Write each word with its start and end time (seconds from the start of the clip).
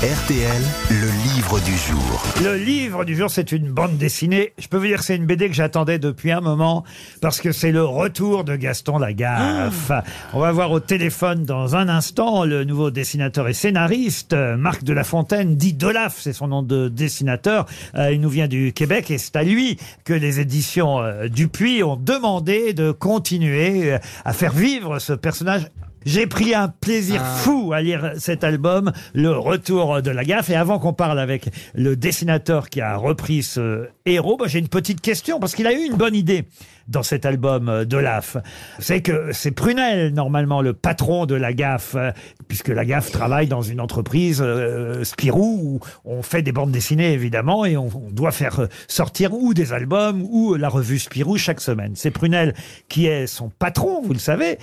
RTL, 0.00 0.62
le 0.88 1.34
livre 1.34 1.60
du 1.60 1.76
jour. 1.76 2.22
Le 2.42 2.56
livre 2.56 3.04
du 3.04 3.14
jour, 3.14 3.30
c'est 3.30 3.52
une 3.52 3.70
bande 3.70 3.98
dessinée. 3.98 4.54
Je 4.56 4.66
peux 4.66 4.78
vous 4.78 4.86
dire 4.86 4.96
que 4.96 5.04
c'est 5.04 5.16
une 5.16 5.26
BD 5.26 5.48
que 5.48 5.54
j'attendais 5.54 5.98
depuis 5.98 6.32
un 6.32 6.40
moment 6.40 6.84
parce 7.20 7.38
que 7.38 7.52
c'est 7.52 7.70
le 7.70 7.84
retour 7.84 8.44
de 8.44 8.56
Gaston 8.56 8.96
Lagaffe. 8.96 9.92
On 10.32 10.40
va 10.40 10.52
voir 10.52 10.70
au 10.70 10.80
téléphone 10.80 11.44
dans 11.44 11.76
un 11.76 11.90
instant 11.90 12.46
le 12.46 12.64
nouveau 12.64 12.90
dessinateur 12.90 13.46
et 13.46 13.52
scénariste 13.52 14.32
euh, 14.32 14.56
Marc 14.56 14.84
de 14.84 14.94
la 14.94 15.04
Fontaine, 15.04 15.56
dit 15.56 15.74
Dolaf, 15.74 16.16
c'est 16.18 16.32
son 16.32 16.48
nom 16.48 16.62
de 16.62 16.88
dessinateur. 16.88 17.66
Euh, 17.94 18.10
il 18.10 18.22
nous 18.22 18.30
vient 18.30 18.48
du 18.48 18.72
Québec 18.72 19.10
et 19.10 19.18
c'est 19.18 19.36
à 19.36 19.42
lui 19.42 19.76
que 20.04 20.14
les 20.14 20.40
éditions 20.40 20.98
euh, 21.00 21.28
Dupuis 21.28 21.82
ont 21.82 21.96
demandé 21.96 22.72
de 22.72 22.90
continuer 22.90 23.98
à 24.24 24.32
faire 24.32 24.54
vivre 24.54 24.98
ce 24.98 25.12
personnage 25.12 25.66
j'ai 26.06 26.26
pris 26.26 26.54
un 26.54 26.68
plaisir 26.68 27.24
fou 27.24 27.72
à 27.72 27.82
lire 27.82 28.12
cet 28.16 28.44
album, 28.44 28.92
Le 29.14 29.30
Retour 29.30 30.02
de 30.02 30.10
la 30.10 30.24
Gaffe. 30.24 30.50
Et 30.50 30.56
avant 30.56 30.78
qu'on 30.78 30.92
parle 30.92 31.18
avec 31.18 31.50
le 31.74 31.96
dessinateur 31.96 32.70
qui 32.70 32.80
a 32.80 32.96
repris 32.96 33.42
ce 33.42 33.88
héros, 34.06 34.36
bah, 34.36 34.46
j'ai 34.48 34.58
une 34.58 34.68
petite 34.68 35.00
question 35.00 35.38
parce 35.38 35.54
qu'il 35.54 35.66
a 35.66 35.72
eu 35.72 35.84
une 35.84 35.96
bonne 35.96 36.14
idée 36.14 36.46
dans 36.88 37.02
cet 37.02 37.24
album 37.24 37.68
euh, 37.68 37.84
de 37.84 37.96
Laf. 37.96 38.36
C'est 38.78 39.00
que 39.00 39.30
c'est 39.32 39.52
Prunel, 39.52 40.12
normalement, 40.12 40.60
le 40.60 40.72
patron 40.72 41.24
de 41.26 41.34
la 41.34 41.52
gaffe, 41.52 41.94
euh, 41.94 42.10
puisque 42.48 42.68
la 42.68 42.84
gaffe 42.84 43.12
travaille 43.12 43.46
dans 43.46 43.62
une 43.62 43.80
entreprise 43.80 44.42
euh, 44.44 45.04
Spirou 45.04 45.60
où 45.62 45.80
on 46.04 46.22
fait 46.22 46.42
des 46.42 46.52
bandes 46.52 46.72
dessinées, 46.72 47.12
évidemment, 47.12 47.64
et 47.64 47.76
on, 47.76 47.88
on 47.94 48.10
doit 48.10 48.32
faire 48.32 48.66
sortir 48.88 49.32
ou 49.32 49.54
des 49.54 49.72
albums 49.72 50.26
ou 50.30 50.54
la 50.54 50.68
revue 50.68 50.98
Spirou 50.98 51.38
chaque 51.38 51.60
semaine. 51.60 51.92
C'est 51.94 52.10
Prunel 52.10 52.54
qui 52.88 53.06
est 53.06 53.26
son 53.26 53.50
patron, 53.50 54.02
vous 54.02 54.12
le 54.12 54.18
savez. 54.18 54.58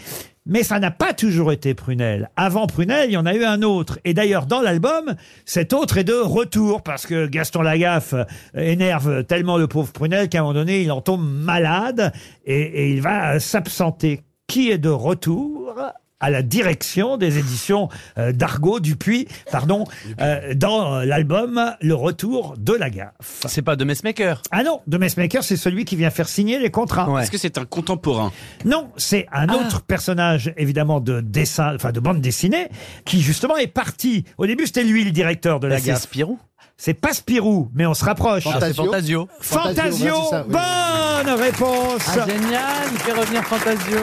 Mais 0.49 0.63
ça 0.63 0.79
n'a 0.79 0.91
pas 0.91 1.13
toujours 1.13 1.51
été 1.51 1.73
Prunel. 1.73 2.29
Avant 2.37 2.67
Prunel, 2.67 3.09
il 3.09 3.13
y 3.13 3.17
en 3.17 3.25
a 3.25 3.35
eu 3.35 3.43
un 3.43 3.61
autre. 3.63 3.99
Et 4.05 4.13
d'ailleurs, 4.13 4.45
dans 4.45 4.61
l'album, 4.61 5.15
cet 5.45 5.73
autre 5.73 5.97
est 5.97 6.05
de 6.05 6.13
retour 6.13 6.81
parce 6.83 7.05
que 7.05 7.27
Gaston 7.27 7.61
Lagaffe 7.61 8.13
euh, 8.13 8.25
énerve 8.55 9.25
tellement 9.25 9.57
le 9.57 9.67
pauvre 9.67 9.91
Prunel 9.91 10.29
qu'à 10.29 10.39
un 10.39 10.41
moment 10.43 10.53
donné, 10.53 10.81
il 10.81 10.91
en 10.91 11.01
tombe 11.01 11.27
malade 11.27 12.13
et, 12.45 12.61
et 12.61 12.89
il 12.91 13.01
va 13.01 13.33
euh, 13.33 13.39
s'absenter. 13.39 14.21
Qui 14.47 14.71
est 14.71 14.77
de 14.77 14.89
retour? 14.89 15.75
À 16.19 16.29
la 16.29 16.41
direction 16.41 17.17
des 17.17 17.37
éditions 17.37 17.89
euh, 18.17 18.31
d'Argo 18.31 18.79
Dupuis, 18.79 19.27
pardon, 19.51 19.85
euh, 20.19 20.53
dans 20.55 20.95
euh, 20.95 21.05
l'album 21.05 21.75
Le 21.81 21.93
Retour 21.93 22.55
de 22.57 22.73
la 22.73 22.89
Gaffe. 22.89 23.43
C'est 23.47 23.61
pas 23.61 23.75
de 23.75 23.83
Messmaker. 23.83 24.41
Ah 24.51 24.63
non, 24.63 24.81
de 24.87 24.97
Messmaker, 24.97 25.43
c'est 25.43 25.57
celui 25.57 25.85
qui 25.85 25.95
vient 25.95 26.09
faire 26.09 26.27
signer 26.27 26.59
les 26.59 26.71
contrats. 26.71 27.07
Est-ce 27.21 27.31
que 27.31 27.37
c'est 27.37 27.57
un 27.57 27.65
contemporain 27.65 28.31
Non, 28.65 28.89
c'est 28.97 29.27
un 29.31 29.49
autre 29.49 29.81
personnage, 29.81 30.53
évidemment, 30.57 30.99
de 30.99 31.21
dessin, 31.21 31.75
enfin 31.75 31.91
de 31.91 31.99
bande 31.99 32.21
dessinée, 32.21 32.69
qui 33.05 33.21
justement 33.21 33.57
est 33.57 33.67
parti. 33.67 34.25
Au 34.37 34.45
début, 34.47 34.65
c'était 34.65 34.83
lui 34.83 35.03
le 35.03 35.11
directeur 35.11 35.59
de 35.59 35.67
la 35.67 35.75
Bah, 35.75 35.81
C'est 35.81 35.87
gaffe. 35.91 36.01
Spirou. 36.01 36.39
C'est 36.79 36.93
pas 36.93 37.13
Spirou, 37.13 37.69
mais 37.73 37.85
on 37.85 37.93
se 37.93 38.05
rapproche. 38.05 38.43
Ah, 38.45 38.59
c'est 38.61 38.73
Fantasio. 38.75 39.27
Fantasio, 39.39 39.73
Fantasio, 39.73 40.13
ouais, 40.15 40.21
c'est 40.23 40.29
ça, 40.29 40.45
oui. 40.47 40.53
bonne 41.25 41.39
réponse. 41.39 42.01
Ah, 42.07 42.27
génial, 42.27 42.87
il 42.91 42.97
fait 42.99 43.13
revenir 43.13 43.43
Fantasio. 43.43 43.97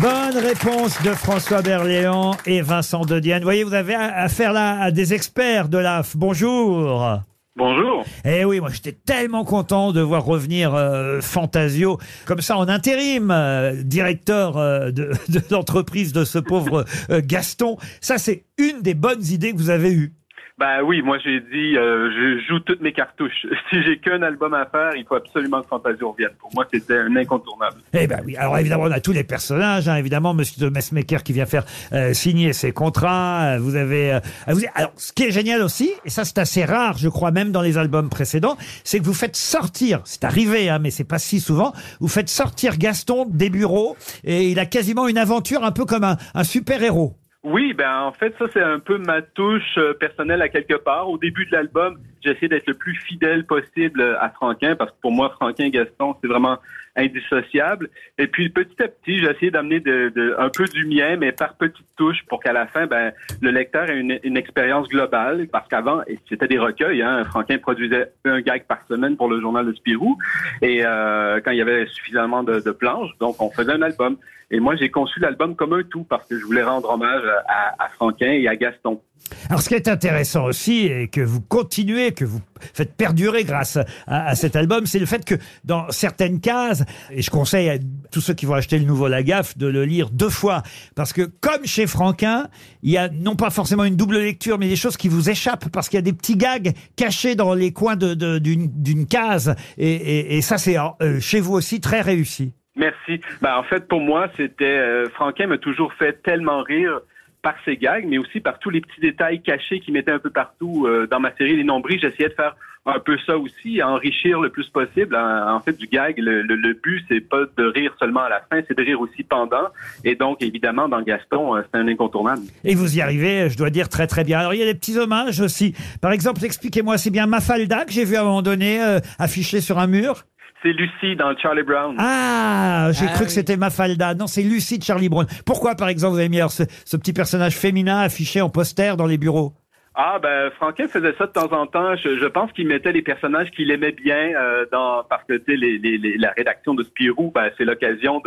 Bonne 0.00 0.38
réponse 0.38 1.02
de 1.02 1.10
François 1.10 1.60
Berléand 1.60 2.36
et 2.46 2.62
Vincent 2.62 3.04
de 3.04 3.18
Dienne. 3.18 3.40
Vous 3.40 3.46
voyez, 3.46 3.64
vous 3.64 3.74
avez 3.74 3.96
affaire 3.96 4.52
là 4.52 4.80
à 4.80 4.92
des 4.92 5.12
experts 5.12 5.68
de 5.68 5.78
l'AF. 5.78 6.16
Bonjour. 6.16 7.20
Bonjour. 7.56 8.04
Eh 8.24 8.44
oui, 8.44 8.60
moi 8.60 8.68
j'étais 8.72 8.92
tellement 8.92 9.44
content 9.44 9.90
de 9.90 10.00
voir 10.00 10.24
revenir 10.24 10.72
euh, 10.74 11.20
Fantasio 11.20 11.98
comme 12.26 12.40
ça 12.40 12.56
en 12.56 12.68
intérim, 12.68 13.32
euh, 13.32 13.82
directeur 13.82 14.56
euh, 14.56 14.92
de, 14.92 15.10
de 15.28 15.42
l'entreprise 15.50 16.12
de 16.12 16.24
ce 16.24 16.38
pauvre 16.38 16.84
Gaston. 17.10 17.76
Ça, 18.00 18.18
c'est 18.18 18.44
une 18.56 18.82
des 18.82 18.94
bonnes 18.94 19.24
idées 19.24 19.52
que 19.52 19.58
vous 19.58 19.70
avez 19.70 19.92
eues. 19.92 20.12
Ben 20.58 20.82
oui, 20.84 21.02
moi 21.02 21.18
j'ai 21.22 21.38
dit, 21.38 21.76
euh, 21.76 22.10
je 22.10 22.44
joue 22.48 22.58
toutes 22.58 22.80
mes 22.80 22.92
cartouches. 22.92 23.46
Si 23.70 23.82
j'ai 23.84 23.98
qu'un 23.98 24.22
album 24.22 24.54
à 24.54 24.66
faire, 24.66 24.90
il 24.96 25.04
faut 25.04 25.14
absolument 25.14 25.60
que 25.62 25.68
Fantasio 25.68 26.10
revienne. 26.10 26.30
Pour 26.40 26.50
moi, 26.54 26.66
c'était 26.72 26.98
un 26.98 27.14
incontournable. 27.14 27.76
Eh 27.92 28.06
ben 28.08 28.20
oui. 28.24 28.34
Alors 28.36 28.58
évidemment, 28.58 28.84
on 28.84 28.90
a 28.90 28.98
tous 29.00 29.12
les 29.12 29.22
personnages. 29.24 29.88
Hein. 29.88 29.96
Évidemment, 29.96 30.34
Monsieur 30.34 30.64
de 30.64 30.70
Messmaker 30.70 31.22
qui 31.22 31.32
vient 31.32 31.46
faire 31.46 31.64
euh, 31.92 32.12
signer 32.12 32.52
ses 32.52 32.72
contrats. 32.72 33.54
Euh, 33.54 33.58
Vous 33.60 33.76
avez. 33.76 34.14
euh, 34.14 34.20
vous 34.48 34.60
Alors, 34.74 34.92
ce 34.96 35.12
qui 35.12 35.24
est 35.24 35.30
génial 35.30 35.62
aussi, 35.62 35.92
et 36.04 36.10
ça 36.10 36.24
c'est 36.24 36.38
assez 36.38 36.64
rare, 36.64 36.96
je 36.98 37.08
crois, 37.08 37.30
même 37.30 37.52
dans 37.52 37.62
les 37.62 37.78
albums 37.78 38.08
précédents, 38.08 38.56
c'est 38.84 38.98
que 38.98 39.04
vous 39.04 39.14
faites 39.14 39.36
sortir. 39.36 40.00
C'est 40.04 40.24
arrivé, 40.24 40.68
hein, 40.70 40.78
mais 40.80 40.90
c'est 40.90 41.04
pas 41.04 41.18
si 41.20 41.38
souvent. 41.40 41.72
Vous 42.00 42.08
faites 42.08 42.28
sortir 42.28 42.78
Gaston 42.78 43.26
des 43.28 43.50
bureaux 43.50 43.96
et 44.24 44.48
il 44.50 44.58
a 44.58 44.66
quasiment 44.66 45.06
une 45.06 45.18
aventure 45.18 45.62
un 45.62 45.72
peu 45.72 45.84
comme 45.84 46.04
un, 46.04 46.16
un 46.34 46.44
super 46.44 46.82
héros. 46.82 47.14
Oui, 47.44 47.72
ben 47.72 48.00
en 48.00 48.12
fait, 48.12 48.34
ça 48.36 48.46
c'est 48.52 48.62
un 48.62 48.80
peu 48.80 48.98
ma 48.98 49.22
touche 49.22 49.78
euh, 49.78 49.94
personnelle 49.94 50.42
à 50.42 50.48
quelque 50.48 50.74
part. 50.74 51.08
Au 51.08 51.18
début 51.18 51.46
de 51.46 51.52
l'album, 51.52 51.98
j'ai 52.20 52.32
essayé 52.32 52.48
d'être 52.48 52.66
le 52.66 52.74
plus 52.74 52.96
fidèle 52.96 53.46
possible 53.46 54.02
à 54.20 54.28
Franquin 54.30 54.74
parce 54.74 54.90
que 54.90 54.96
pour 55.00 55.12
moi, 55.12 55.30
Franquin 55.30 55.68
Gaston, 55.68 56.16
c'est 56.20 56.26
vraiment 56.26 56.58
indissociable. 56.98 57.88
Et 58.18 58.26
puis 58.26 58.50
petit 58.50 58.82
à 58.82 58.88
petit, 58.88 59.18
j'ai 59.20 59.30
essayé 59.30 59.50
d'amener 59.50 59.80
de, 59.80 60.10
de- 60.14 60.34
un 60.38 60.50
peu 60.50 60.64
du 60.64 60.84
mien, 60.86 61.16
mais 61.16 61.32
par 61.32 61.54
petites 61.54 61.86
touches 61.96 62.24
pour 62.28 62.40
qu'à 62.42 62.52
la 62.52 62.66
fin, 62.66 62.86
ben 62.86 63.12
le 63.40 63.50
lecteur 63.50 63.88
ait 63.88 63.98
une, 63.98 64.18
une 64.22 64.36
expérience 64.36 64.88
globale. 64.88 65.46
Parce 65.50 65.68
qu'avant, 65.68 66.02
c'était 66.28 66.48
des 66.48 66.58
recueils. 66.58 67.02
Hein, 67.02 67.24
Franquin 67.24 67.58
produisait 67.58 68.10
un 68.24 68.40
gag 68.40 68.64
par 68.64 68.80
semaine 68.88 69.16
pour 69.16 69.28
le 69.28 69.40
journal 69.40 69.64
de 69.66 69.72
Spirou. 69.72 70.18
Et 70.62 70.80
euh, 70.84 71.40
quand 71.44 71.52
il 71.52 71.58
y 71.58 71.62
avait 71.62 71.86
suffisamment 71.86 72.42
de, 72.42 72.60
de 72.60 72.70
planches, 72.72 73.10
donc 73.20 73.40
on 73.40 73.50
faisait 73.50 73.72
un 73.72 73.82
album. 73.82 74.16
Et 74.50 74.60
moi, 74.60 74.76
j'ai 74.76 74.90
conçu 74.90 75.20
l'album 75.20 75.54
comme 75.54 75.74
un 75.74 75.82
tout 75.82 76.04
parce 76.04 76.26
que 76.26 76.38
je 76.38 76.44
voulais 76.44 76.62
rendre 76.62 76.88
hommage 76.90 77.22
à, 77.48 77.84
à 77.84 77.88
Franquin 77.90 78.30
et 78.32 78.48
à 78.48 78.56
Gaston. 78.56 79.00
Alors, 79.48 79.62
ce 79.62 79.68
qui 79.68 79.74
est 79.74 79.88
intéressant 79.88 80.44
aussi, 80.44 80.86
et 80.86 81.08
que 81.08 81.20
vous 81.20 81.40
continuez, 81.40 82.12
que 82.12 82.24
vous 82.24 82.40
faites 82.74 82.96
perdurer 82.96 83.44
grâce 83.44 83.78
à, 84.06 84.34
cet 84.34 84.56
album, 84.56 84.86
c'est 84.86 84.98
le 84.98 85.06
fait 85.06 85.24
que 85.24 85.34
dans 85.64 85.90
certaines 85.90 86.40
cases, 86.40 86.84
et 87.10 87.22
je 87.22 87.30
conseille 87.30 87.68
à 87.70 87.78
tous 88.10 88.20
ceux 88.20 88.34
qui 88.34 88.46
vont 88.46 88.54
acheter 88.54 88.78
le 88.78 88.84
nouveau 88.84 89.08
Lagaffe 89.08 89.56
de 89.56 89.66
le 89.66 89.84
lire 89.84 90.10
deux 90.10 90.30
fois, 90.30 90.62
parce 90.94 91.12
que 91.12 91.22
comme 91.22 91.64
chez 91.64 91.86
Franquin, 91.86 92.48
il 92.82 92.90
y 92.90 92.98
a 92.98 93.08
non 93.08 93.36
pas 93.36 93.50
forcément 93.50 93.84
une 93.84 93.96
double 93.96 94.18
lecture, 94.18 94.58
mais 94.58 94.68
des 94.68 94.76
choses 94.76 94.96
qui 94.96 95.08
vous 95.08 95.30
échappent, 95.30 95.68
parce 95.70 95.88
qu'il 95.88 95.96
y 95.96 96.02
a 96.02 96.02
des 96.02 96.12
petits 96.12 96.36
gags 96.36 96.72
cachés 96.96 97.34
dans 97.34 97.54
les 97.54 97.72
coins 97.72 97.96
d'une 97.96 99.06
case, 99.06 99.54
et, 99.76 100.40
ça 100.42 100.58
c'est 100.58 100.78
euh, 100.78 101.20
chez 101.20 101.40
vous 101.40 101.54
aussi 101.54 101.80
très 101.80 102.00
réussi. 102.00 102.52
Merci. 102.76 103.20
Ben, 103.42 103.56
en 103.56 103.64
fait, 103.64 103.88
pour 103.88 104.00
moi, 104.00 104.28
c'était 104.36 104.64
euh, 104.64 105.08
Franquin 105.10 105.48
m'a 105.48 105.58
toujours 105.58 105.92
fait 105.94 106.22
tellement 106.22 106.62
rire 106.62 107.00
par 107.42 107.54
ses 107.64 107.76
gags, 107.76 108.06
mais 108.06 108.18
aussi 108.18 108.40
par 108.40 108.58
tous 108.58 108.70
les 108.70 108.80
petits 108.80 109.00
détails 109.00 109.40
cachés 109.42 109.80
qu'il 109.80 109.94
mettait 109.94 110.10
un 110.12 110.18
peu 110.18 110.30
partout 110.30 110.86
euh, 110.86 111.06
dans 111.06 111.20
ma 111.20 111.34
série 111.36 111.56
Les 111.56 111.64
Nombris. 111.64 111.98
J'essayais 112.00 112.28
de 112.28 112.34
faire 112.34 112.56
un 112.86 113.00
peu 113.00 113.18
ça 113.26 113.36
aussi, 113.36 113.82
enrichir 113.82 114.40
le 114.40 114.48
plus 114.48 114.66
possible. 114.70 115.14
En, 115.14 115.56
en 115.56 115.60
fait, 115.60 115.76
du 115.76 115.86
gag, 115.86 116.18
le, 116.18 116.42
le, 116.42 116.56
le 116.56 116.72
but, 116.72 117.04
c'est 117.08 117.20
pas 117.20 117.42
de 117.56 117.64
rire 117.64 117.94
seulement 117.98 118.22
à 118.22 118.28
la 118.30 118.40
fin, 118.50 118.62
c'est 118.66 118.76
de 118.76 118.82
rire 118.82 119.00
aussi 119.00 119.22
pendant. 119.24 119.68
Et 120.04 120.14
donc, 120.14 120.42
évidemment, 120.42 120.88
dans 120.88 121.02
Gaston, 121.02 121.54
euh, 121.54 121.62
c'est 121.70 121.78
un 121.78 121.86
incontournable. 121.86 122.42
Et 122.64 122.74
vous 122.74 122.96
y 122.96 123.00
arrivez, 123.00 123.50
je 123.50 123.58
dois 123.58 123.70
dire, 123.70 123.88
très 123.88 124.06
très 124.06 124.24
bien. 124.24 124.38
Alors 124.38 124.54
il 124.54 124.60
y 124.60 124.62
a 124.62 124.66
des 124.66 124.74
petits 124.74 124.96
hommages 124.96 125.40
aussi. 125.40 125.74
Par 126.00 126.12
exemple, 126.12 126.44
expliquez-moi, 126.44 126.96
c'est 126.98 127.10
bien 127.10 127.26
Mafalda 127.26 127.84
que 127.84 127.92
j'ai 127.92 128.04
vu 128.04 128.16
à 128.16 128.22
un 128.22 128.24
moment 128.24 128.42
donné 128.42 128.82
euh, 128.82 129.00
affiché 129.18 129.60
sur 129.60 129.78
un 129.78 129.86
mur 129.86 130.24
C'est 130.62 130.72
Lucie 130.72 131.14
dans 131.16 131.36
Charlie 131.36 131.62
Brown. 131.62 131.94
Ah, 131.98 132.88
j'ai 132.92 133.04
Ah 133.06 133.12
cru 133.12 133.20
oui. 133.20 133.26
que 133.26 133.32
c'était 133.32 133.56
Mafalda. 133.56 134.14
Non, 134.14 134.26
c'est 134.26 134.42
Lucie 134.42 134.78
de 134.78 134.82
Charlie 134.84 135.08
Brown. 135.08 135.26
Pourquoi, 135.46 135.76
par 135.76 135.88
exemple, 135.88 136.14
vous 136.14 136.18
avez 136.18 136.28
mis 136.28 136.38
alors 136.38 136.50
ce, 136.50 136.64
ce 136.84 136.96
petit 136.96 137.12
personnage 137.12 137.54
féminin 137.56 138.00
affiché 138.00 138.40
en 138.40 138.48
poster 138.48 138.96
dans 138.96 139.06
les 139.06 139.18
bureaux? 139.18 139.54
Ah 139.94 140.18
ben 140.22 140.50
Franquin 140.56 140.86
faisait 140.88 141.14
ça 141.18 141.26
de 141.26 141.32
temps 141.32 141.52
en 141.52 141.66
temps. 141.66 141.96
Je, 141.96 142.26
pense 142.26 142.52
qu'il 142.52 142.68
mettait 142.68 142.92
les 142.92 143.02
personnages 143.02 143.50
qu'il 143.50 143.70
aimait 143.70 143.92
bien 143.92 144.32
euh, 144.36 144.66
dans 144.70 145.02
parce 145.08 145.24
que 145.24 145.34
tu 145.34 145.58
sais 145.58 146.18
la 146.18 146.30
rédaction 146.36 146.74
de 146.74 146.82
Spirou, 146.82 147.32
ben, 147.34 147.50
c'est 147.56 147.64
l'occasion 147.64 148.20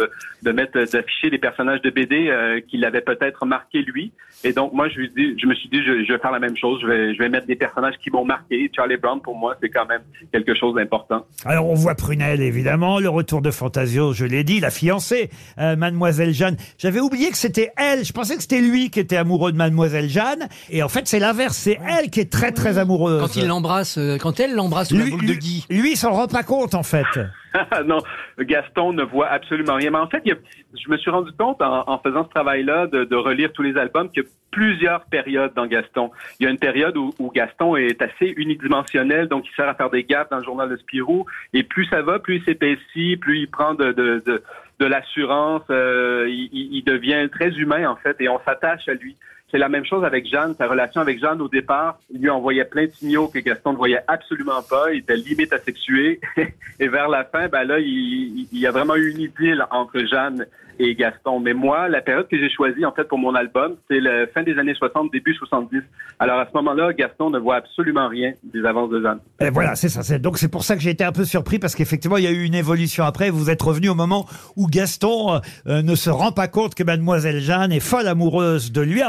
de, 0.44 0.52
mettre 0.52 0.80
d'afficher 0.92 1.30
des 1.30 1.38
personnages 1.38 1.82
de 1.82 1.90
BD 1.90 2.28
euh, 2.30 2.60
qu'il 2.62 2.84
avait 2.84 3.02
peut-être 3.02 3.46
marqué 3.46 3.82
lui. 3.82 4.12
Et 4.44 4.54
donc 4.54 4.74
moi 4.74 4.90
je 4.90 5.00
me 5.02 5.56
suis 5.56 5.70
dit 5.70 5.84
je, 5.84 6.12
vais 6.12 6.20
faire 6.20 6.32
la 6.32 6.40
même 6.40 6.58
chose. 6.58 6.80
Je 6.82 6.88
vais 6.88 7.14
je 7.14 7.20
vais 7.20 7.30
mettre 7.30 7.48
des 7.48 7.56
personnages 7.56 7.96
qui 8.04 8.10
m'ont 8.10 8.26
marqué. 8.26 8.70
Charlie 8.76 8.98
Brown 8.98 9.22
pour 9.22 9.36
moi 9.38 9.56
c'est 9.62 9.70
quand 9.70 9.86
même 9.86 10.02
quelque 10.32 10.56
chose 10.56 10.76
d'important. 10.76 11.26
Alors, 11.46 11.68
on 11.68 11.74
voit 11.74 11.96
Prunelle, 11.96 12.42
évidemment, 12.42 13.00
le 13.00 13.10
retour 13.10 13.42
de 13.42 13.52
Fantasio, 13.52 14.14
je 14.14 14.26
l'ai 14.26 14.44
dit, 14.44 14.60
la 14.60 14.70
fiancée, 14.70 15.30
euh, 15.58 15.76
Mademoiselle 15.76 16.34
Jeanne. 16.34 16.56
J'avais 16.78 17.00
oublié 17.00 17.30
que 17.30 17.38
c'était 17.38 17.72
elle. 17.78 18.06
Je 18.06 18.14
pensais 18.14 18.36
que 18.36 18.42
c'était 18.42 18.62
lui 18.62 18.90
qui 18.90 19.00
était 19.00 19.18
amoureux 19.18 19.52
de 19.52 19.58
Mademoiselle 19.58 20.10
Jeanne. 20.10 20.48
Et 20.70 20.84
en 20.84 20.90
fait, 20.90 21.08
c'est 21.08 21.20
l'inverse. 21.20 21.61
C'est 21.64 21.80
elle 21.88 22.10
qui 22.10 22.20
est 22.20 22.32
très, 22.32 22.52
très 22.52 22.78
amoureuse. 22.80 23.22
Quand 23.22 23.36
il 23.36 23.48
l'embrasse, 23.48 23.98
euh, 23.98 24.18
quand 24.18 24.40
elle 24.40 24.56
l'embrasse 24.56 24.90
sous 24.90 24.98
la 24.98 25.06
boule 25.06 25.22
de 25.26 25.34
lui, 25.34 25.38
Guy. 25.38 25.66
lui, 25.70 25.92
il 25.92 25.96
s'en 25.98 26.12
rend 26.12 26.28
pas 26.28 26.44
compte, 26.44 26.74
en 26.74 26.82
fait. 26.84 27.06
non, 27.86 28.00
Gaston 28.40 28.94
ne 28.94 29.04
voit 29.04 29.28
absolument 29.28 29.76
rien. 29.76 29.92
Mais 29.92 29.98
en 30.00 30.08
fait, 30.08 30.22
il 30.26 30.30
y 30.30 30.32
a- 30.34 30.38
je 30.74 30.90
me 30.90 30.98
suis 30.98 31.12
rendu 31.12 31.32
compte 31.38 31.62
en, 31.62 31.84
en 31.88 32.00
faisant 32.00 32.24
ce 32.24 32.30
travail-là 32.30 32.88
de, 32.88 33.04
de 33.04 33.16
relire 33.16 33.52
tous 33.54 33.62
les 33.62 33.78
albums 33.78 34.10
qu'il 34.10 34.24
y 34.24 34.26
a 34.26 34.30
plusieurs 34.52 35.02
périodes 35.06 35.54
dans 35.56 35.66
Gaston. 35.68 36.12
Il 36.40 36.46
y 36.46 36.48
a 36.48 36.50
une 36.50 36.58
période 36.58 36.98
où, 36.98 37.14
où 37.20 37.30
Gaston 37.32 37.76
est 37.76 38.02
assez 38.02 38.34
unidimensionnel, 38.38 39.28
donc 39.28 39.46
il 39.48 39.56
sert 39.56 39.68
à 39.70 39.76
faire 39.76 39.90
des 39.90 40.04
gaps 40.04 40.30
dans 40.32 40.38
le 40.38 40.44
journal 40.44 40.70
de 40.70 40.78
Spirou. 40.78 41.26
Et 41.54 41.64
plus 41.64 41.86
ça 41.88 42.02
va, 42.02 42.20
plus 42.20 42.38
il 42.38 42.44
s'épaissit, 42.46 43.18
plus 43.18 43.40
il 43.40 43.48
prend 43.50 43.74
de, 43.74 43.92
de, 43.92 44.24
de, 44.26 44.42
de 44.80 44.86
l'assurance. 44.86 45.64
euh, 45.70 46.26
il, 46.30 46.50
il- 46.54 46.70
il 46.78 46.84
devient 46.84 47.28
très 47.32 47.50
humain 47.50 47.88
en 47.90 47.96
fait, 47.98 48.16
et 48.20 48.30
on 48.30 48.40
s'attache 48.46 48.88
à 48.88 48.94
lui. 48.94 49.16
C'est 49.52 49.58
la 49.58 49.70
même 49.70 49.86
chose 49.86 50.04
avec 50.04 50.28
Jeanne. 50.28 50.56
Sa 50.58 50.68
relation 50.68 51.02
avec 51.02 51.20
Jeanne, 51.20 51.42
au 51.42 51.50
départ, 51.50 52.00
il 52.10 52.22
lui 52.22 52.30
envoyait 52.30 52.66
plein 52.66 52.86
de 52.86 52.92
signaux 52.92 53.28
que 53.28 53.40
Gaston 53.40 53.74
ne 53.74 53.78
voyait 53.78 54.02
absolument 54.08 54.62
pas. 54.62 54.94
Il 54.94 55.00
était 55.00 55.18
limite 55.18 55.52
asexué. 55.52 56.20
et 56.80 56.88
vers 56.88 57.10
la 57.10 57.26
fin, 57.26 57.48
ben 57.48 57.64
là, 57.64 57.80
il, 57.80 58.48
y 58.52 58.66
a 58.66 58.72
vraiment 58.72 58.96
eu 58.96 59.12
une 59.12 59.22
idylle 59.22 59.66
entre 59.72 60.00
Jeanne 60.00 60.46
et 60.80 60.96
Gaston. 60.96 61.40
Mais 61.40 61.54
moi, 61.54 61.90
la 61.90 62.02
période 62.02 62.28
que 62.28 62.38
j'ai 62.38 62.50
choisie, 62.50 62.86
en 62.86 62.92
fait, 62.92 63.04
pour 63.04 63.18
mon 63.18 63.36
album, 63.36 63.76
c'est 63.90 64.00
la 64.00 64.26
fin 64.28 64.44
des 64.44 64.58
années 64.58 64.74
60, 64.74 65.12
début 65.12 65.34
70. 65.34 65.82
Alors, 66.20 66.40
à 66.40 66.46
ce 66.46 66.54
moment-là, 66.56 66.94
Gaston 66.94 67.30
ne 67.30 67.40
voit 67.40 67.58
absolument 67.58 68.08
rien 68.08 68.34
des 68.44 68.64
avances 68.66 68.90
de 68.90 69.02
Jeanne. 69.02 69.20
Voilà, 69.52 69.76
c'est 69.76 69.90
ça. 69.90 70.02
Donc 70.20 70.38
c'est 70.38 70.50
pour 70.50 70.64
ça 70.64 70.76
que 70.76 70.82
j'ai 70.82 70.90
été 70.90 71.04
un 71.04 71.12
peu 71.12 71.26
surpris 71.26 71.60
parce 71.60 71.76
qu'effectivement 71.76 72.18
il 72.18 72.24
y 72.24 72.28
a 72.28 72.32
eu 72.32 72.44
une 72.44 72.56
évolution 72.56 73.04
après. 73.04 73.30
Vous 73.30 73.50
êtes 73.50 73.62
revenu 73.62 73.90
au 73.90 73.96
moment 73.96 74.28
où 74.56 74.68
Gaston 74.68 75.42
euh, 75.68 75.82
ne 75.82 75.96
se 75.96 76.10
rend 76.10 76.32
pas 76.32 76.48
compte 76.48 76.76
que 76.76 76.84
Mademoiselle 76.84 77.40
Jeanne 77.40 77.72
est 77.72 77.80
folle 77.80 78.08
amoureuse 78.08 78.72
de 78.72 78.82
lui. 78.82 79.02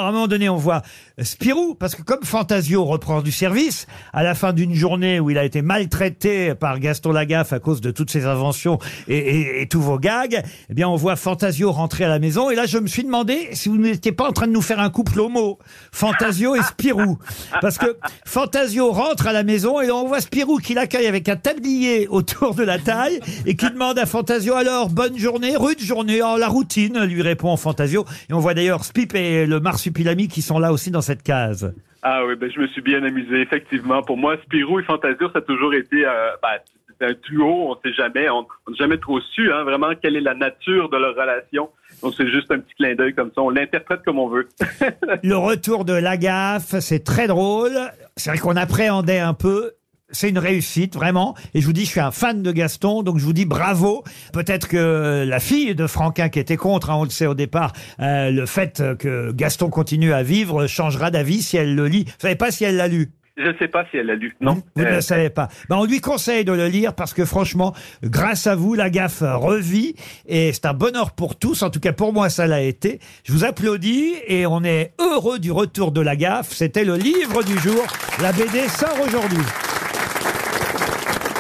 On 0.49 0.57
voit 0.57 0.83
Spirou 1.21 1.75
parce 1.75 1.95
que 1.95 2.03
comme 2.03 2.23
Fantasio 2.25 2.85
reprend 2.85 3.23
du 3.23 3.33
service 3.33 3.87
à 4.13 4.23
la 4.23 4.35
fin 4.35 4.53
d'une 4.53 4.75
journée 4.75 5.21
où 5.21 5.31
il 5.31 5.39
a 5.39 5.45
été 5.45 5.63
maltraité 5.63 6.55
par 6.55 6.79
Gaston 6.79 7.13
Lagaffe 7.13 7.53
à 7.53 7.59
cause 7.59 7.81
de 7.81 7.91
toutes 7.91 8.11
ses 8.11 8.27
inventions 8.27 8.79
et 9.09 9.67
tous 9.71 9.81
vos 9.81 9.99
gags, 9.99 10.43
eh 10.71 10.75
bien 10.75 10.89
on 10.89 10.97
voit 10.97 11.17
Fantasio 11.17 11.71
rentrer 11.71 12.05
à 12.05 12.09
la 12.09 12.19
maison. 12.19 12.51
Et 12.51 12.55
là 12.55 12.67
je 12.67 12.79
me 12.79 12.87
suis 12.87 13.05
demandé 13.05 13.49
si 13.53 13.69
vous 13.69 13.77
n'étiez 13.77 14.13
pas 14.13 14.29
en 14.29 14.33
train 14.33 14.47
de 14.47 14.53
nous 14.53 14.63
faire 14.63 14.81
un 14.81 14.91
couple 14.91 15.21
homo, 15.21 15.59
Fantasio 15.93 16.55
et 16.57 16.63
Spirou, 16.63 17.19
parce 17.61 17.79
que 17.79 17.97
Fantasio 18.25 18.91
rentre 18.93 19.27
à 19.27 19.33
la 19.33 19.43
maison 19.43 19.81
et 19.81 19.91
on 19.91 20.07
voit 20.07 20.21
Spirou 20.21 20.59
qui 20.59 20.75
l'accueille 20.75 21.07
avec 21.07 21.29
un 21.29 21.37
tablier 21.37 22.09
autour 22.09 22.55
de 22.55 22.63
la 22.63 22.79
taille 22.79 23.21
et 23.47 23.55
qui 23.57 23.69
demande 23.71 23.99
à 23.99 24.07
Fantasio 24.07 24.55
alors 24.55 24.89
bonne 24.89 25.19
journée, 25.19 25.57
rude 25.57 25.81
journée, 25.81 26.21
oh, 26.23 26.37
la 26.39 26.49
routine, 26.49 27.05
lui 27.05 27.23
répond 27.23 27.57
Fantasio. 27.57 28.05
Et 28.29 28.33
on 28.33 28.39
voit 28.39 28.55
d'ailleurs 28.55 28.85
Spip 28.85 29.15
et 29.15 29.47
le 29.47 29.61
marsupilami 29.61 30.22
qui 30.29 30.43
sont 30.43 30.59
là 30.59 30.73
aussi 30.73 30.91
dans 30.91 31.01
cette 31.01 31.23
case. 31.23 31.75
Ah 32.03 32.25
oui, 32.27 32.35
ben 32.35 32.51
je 32.51 32.61
me 32.61 32.67
suis 32.69 32.83
bien 32.83 33.03
amusé, 33.05 33.41
effectivement. 33.41 34.03
Pour 34.03 34.17
moi, 34.17 34.37
Spirou 34.45 34.81
et 34.81 34.83
Fantasio, 34.83 35.31
ça 35.33 35.39
a 35.39 35.43
toujours 35.43 35.73
été 35.73 36.05
euh, 36.05 36.31
ben, 36.43 36.59
un 37.03 37.15
duo, 37.29 37.71
on 37.71 37.77
sait 37.83 37.93
jamais, 37.93 38.29
on 38.29 38.43
n'a 38.43 38.75
jamais 38.79 38.99
trop 38.99 39.21
su 39.21 39.53
hein, 39.53 39.65
vraiment 39.65 39.91
quelle 40.01 40.17
est 40.17 40.21
la 40.21 40.35
nature 40.35 40.89
de 40.89 40.97
leur 40.97 41.15
relation. 41.15 41.71
Donc 42.03 42.15
c'est 42.17 42.29
juste 42.29 42.51
un 42.51 42.59
petit 42.59 42.75
clin 42.75 42.95
d'œil 42.95 43.15
comme 43.15 43.31
ça, 43.35 43.43
on 43.43 43.51
l'interprète 43.51 44.03
comme 44.05 44.19
on 44.19 44.29
veut. 44.29 44.49
Le 45.23 45.37
retour 45.37 45.85
de 45.85 45.93
la 45.93 46.17
gaffe, 46.17 46.79
c'est 46.81 47.05
très 47.05 47.27
drôle. 47.27 47.73
C'est 48.17 48.31
vrai 48.31 48.39
qu'on 48.39 48.57
appréhendait 48.57 49.21
un 49.21 49.35
peu. 49.35 49.73
C'est 50.13 50.29
une 50.29 50.39
réussite, 50.39 50.95
vraiment. 50.95 51.35
Et 51.55 51.61
je 51.61 51.67
vous 51.67 51.73
dis, 51.73 51.85
je 51.85 51.91
suis 51.91 52.01
un 52.01 52.11
fan 52.11 52.43
de 52.43 52.53
Gaston, 52.53 53.03
donc 53.03 53.19
je 53.19 53.25
vous 53.25 53.33
dis 53.33 53.47
bravo. 53.47 54.05
Peut-être 54.33 54.69
que 54.69 55.25
la 55.27 55.41
fille 55.41 55.75
de 55.75 55.87
Franquin, 55.87 56.29
qui 56.29 56.39
était 56.39 56.57
contre, 56.57 56.91
hein, 56.91 56.97
on 56.97 57.05
le 57.05 57.11
sait 57.11 57.27
au 57.27 57.35
départ, 57.35 57.73
euh, 58.01 58.31
le 58.31 58.47
fait 58.47 58.83
que 58.99 59.33
Gaston 59.33 59.71
continue 59.71 60.13
à 60.13 60.23
vivre 60.23 60.67
changera 60.67 61.11
d'avis 61.11 61.43
si 61.43 61.57
elle 61.57 61.75
le 61.75 61.87
lit. 61.89 62.05
Vous 62.05 62.13
savez 62.21 62.37
pas 62.37 62.51
si 62.51 62.65
elle 62.65 62.77
l'a 62.77 62.89
lu? 62.89 63.11
Je 63.39 63.45
ne 63.49 63.55
sais 63.59 63.69
pas 63.69 63.85
si 63.91 63.97
elle 63.97 64.07
l'a 64.07 64.15
lu. 64.15 64.37
Non. 64.43 64.63
vous 64.77 64.83
ne 64.83 64.87
Euh, 64.89 64.95
le 64.97 65.01
savez 65.01 65.31
pas. 65.31 65.49
Ben, 65.71 65.77
on 65.77 65.85
lui 65.87 66.01
conseille 66.03 66.45
de 66.45 66.53
le 66.53 66.67
lire 66.69 66.93
parce 66.95 67.15
que 67.15 67.25
franchement, 67.25 67.75
grâce 68.05 68.47
à 68.47 68.55
vous, 68.55 68.75
la 68.75 68.91
gaffe 68.91 69.23
revit 69.23 69.95
et 70.27 70.53
c'est 70.53 70.67
un 70.67 70.75
bonheur 70.75 71.13
pour 71.13 71.37
tous. 71.37 71.63
En 71.63 71.71
tout 71.71 71.81
cas, 71.81 71.95
pour 71.95 72.13
moi, 72.13 72.29
ça 72.29 72.47
l'a 72.47 72.61
été. 72.61 73.01
Je 73.25 73.33
vous 73.33 73.45
applaudis 73.45 74.13
et 74.27 74.45
on 74.45 74.63
est 74.65 74.93
heureux 75.01 75.39
du 75.39 75.51
retour 75.51 75.93
de 75.93 76.03
la 76.03 76.15
gaffe. 76.15 76.51
C'était 76.53 76.85
le 76.85 76.97
livre 76.97 77.43
du 77.43 77.59
jour. 77.59 77.83
La 78.21 78.33
BD 78.33 78.69
sort 78.69 78.99
aujourd'hui. 79.07 79.43